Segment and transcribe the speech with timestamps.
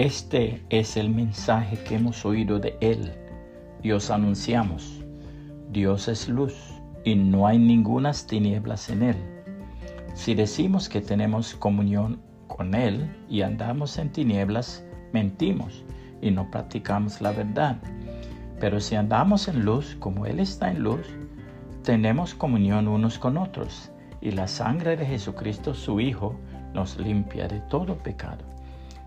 [0.00, 3.12] Este es el mensaje que hemos oído de Él
[3.82, 5.04] y os anunciamos.
[5.72, 6.54] Dios es luz
[7.04, 9.16] y no hay ningunas tinieblas en Él.
[10.14, 12.18] Si decimos que tenemos comunión
[12.48, 14.82] con Él y andamos en tinieblas,
[15.12, 15.84] mentimos
[16.22, 17.76] y no practicamos la verdad.
[18.58, 21.06] Pero si andamos en luz como Él está en luz,
[21.82, 23.90] tenemos comunión unos con otros
[24.22, 26.40] y la sangre de Jesucristo su Hijo
[26.72, 28.59] nos limpia de todo pecado.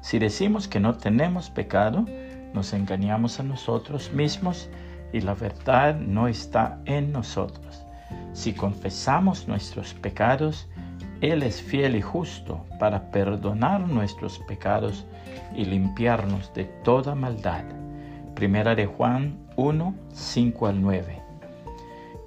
[0.04, 2.06] Si decimos que no tenemos pecado,
[2.54, 4.70] nos engañamos a nosotros mismos
[5.14, 7.86] y la verdad no está en nosotros.
[8.34, 10.68] Si confesamos nuestros pecados,
[11.22, 15.06] Él es fiel y justo para perdonar nuestros pecados
[15.56, 17.64] y limpiarnos de toda maldad.
[18.36, 21.22] Primera de Juan 1, 5 al 9.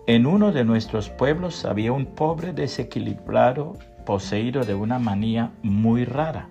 [0.06, 3.74] En uno de nuestros pueblos había un pobre desequilibrado
[4.06, 6.48] poseído de una manía muy rara.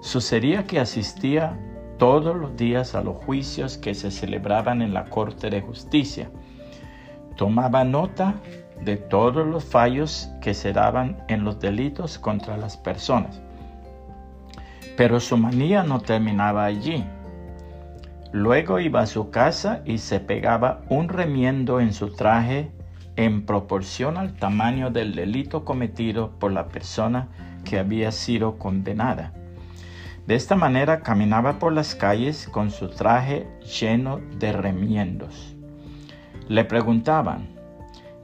[0.00, 1.58] Sucedía que asistía
[1.98, 6.30] todos los días a los juicios que se celebraban en la Corte de Justicia.
[7.36, 8.34] Tomaba nota
[8.82, 13.42] de todos los fallos que se daban en los delitos contra las personas.
[14.96, 17.04] Pero su manía no terminaba allí.
[18.32, 22.70] Luego iba a su casa y se pegaba un remiendo en su traje
[23.16, 27.28] en proporción al tamaño del delito cometido por la persona
[27.64, 29.34] que había sido condenada.
[30.30, 35.56] De esta manera caminaba por las calles con su traje lleno de remiendos.
[36.46, 37.48] Le preguntaban,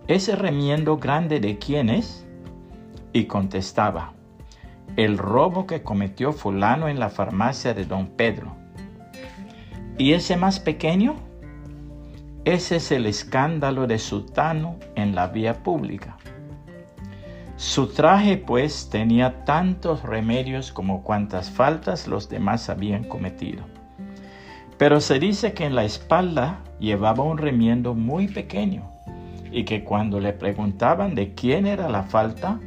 [0.06, 2.24] ¿ese remiendo grande de quién es?
[3.12, 4.12] Y contestaba,
[4.96, 8.54] el robo que cometió fulano en la farmacia de don Pedro.
[9.98, 11.16] ¿Y ese más pequeño?
[12.44, 16.18] Ese es el escándalo de Sutano en la vía pública.
[17.56, 23.64] Su traje pues tenía tantos remedios como cuantas faltas los demás habían cometido.
[24.76, 28.82] Pero se dice que en la espalda llevaba un remiendo muy pequeño
[29.50, 32.60] y que cuando le preguntaban de quién era la falta,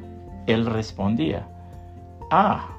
[0.48, 1.48] él respondía,
[2.32, 2.70] ah,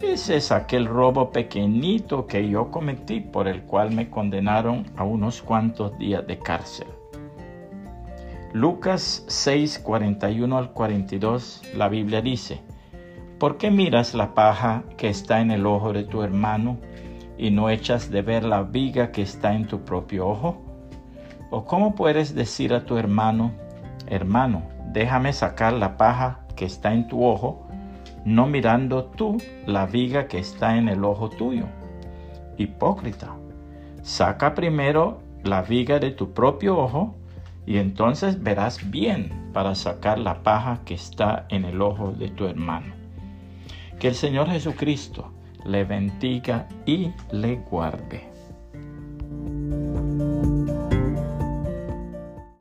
[0.00, 5.42] ese es aquel robo pequeñito que yo cometí por el cual me condenaron a unos
[5.42, 6.86] cuantos días de cárcel.
[8.54, 12.60] Lucas 6, 41 al 42, la Biblia dice,
[13.40, 16.78] ¿por qué miras la paja que está en el ojo de tu hermano
[17.36, 20.62] y no echas de ver la viga que está en tu propio ojo?
[21.50, 23.50] ¿O cómo puedes decir a tu hermano,
[24.06, 27.66] hermano, déjame sacar la paja que está en tu ojo,
[28.24, 29.36] no mirando tú
[29.66, 31.64] la viga que está en el ojo tuyo.
[32.56, 33.34] Hipócrita,
[34.02, 37.16] saca primero la viga de tu propio ojo
[37.66, 42.46] y entonces verás bien para sacar la paja que está en el ojo de tu
[42.46, 42.94] hermano.
[43.98, 45.32] Que el Señor Jesucristo
[45.64, 48.33] le bendiga y le guarde.